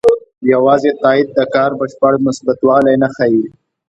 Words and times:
یوازې 0.53 0.91
تایید 1.01 1.29
د 1.33 1.39
کار 1.53 1.71
بشپړ 1.79 2.13
مثبتوالی 2.27 2.95
نه 3.03 3.09
ښيي. 3.15 3.43